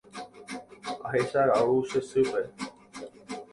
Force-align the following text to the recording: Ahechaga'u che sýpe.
Ahechaga'u 1.07 1.77
che 1.89 1.99
sýpe. 2.09 2.41